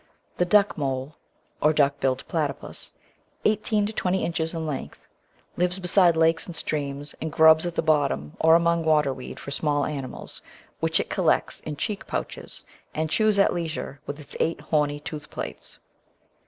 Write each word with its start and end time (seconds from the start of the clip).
The 0.37 0.47
Duckmole, 0.47 1.13
or 1.61 1.73
Duck 1.73 1.99
billed 1.99 2.27
Platypus 2.27 2.93
(18 3.45 3.85
20 3.85 4.25
inches 4.25 4.55
in 4.55 4.65
length) 4.65 5.07
lives 5.57 5.77
beside 5.77 6.15
lakes 6.17 6.47
and 6.47 6.55
streams, 6.55 7.13
and 7.21 7.31
grubs 7.31 7.67
at 7.67 7.75
the 7.75 7.83
bottom 7.83 8.35
or 8.39 8.55
among 8.55 8.83
water 8.83 9.13
weed 9.13 9.39
for 9.39 9.51
small 9.51 9.85
animals, 9.85 10.41
which 10.79 10.99
it 10.99 11.11
collects 11.11 11.59
in 11.59 11.75
cheek 11.75 12.07
pouches 12.07 12.65
and 12.95 13.11
chews 13.11 13.37
at 13.37 13.53
leisure 13.53 13.99
with 14.07 14.19
its 14.19 14.35
eight 14.39 14.59
horny 14.61 14.99
tooth 14.99 15.29
plates. 15.29 15.77